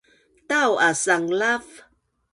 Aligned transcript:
tau 0.49 0.71
a 0.87 0.89
sanglav 1.03 1.65